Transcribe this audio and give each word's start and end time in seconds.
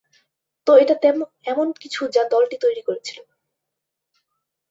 তো, 0.67 0.71
এটা 0.77 0.95
এমন 1.45 1.67
কিছু 1.81 2.01
যা 2.15 2.23
দলটি 2.31 2.57
তৈরি 2.61 2.81
করেছিল। 2.81 3.17